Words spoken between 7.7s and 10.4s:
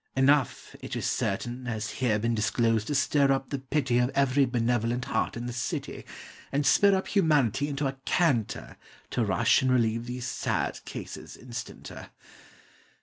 a canter To rush and relieve these